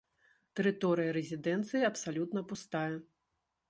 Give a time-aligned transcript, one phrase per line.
[0.59, 2.93] Тэрыторыя рэзідэнцыі абсалютна пустая.